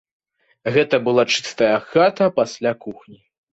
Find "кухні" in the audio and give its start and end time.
2.89-3.25